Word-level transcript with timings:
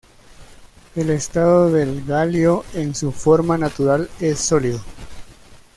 El 0.95 1.11
estado 1.11 1.71
del 1.71 2.03
galio 2.03 2.65
en 2.73 2.95
su 2.95 3.11
forma 3.11 3.55
natural 3.59 4.09
es 4.19 4.39
sólido. 4.39 4.81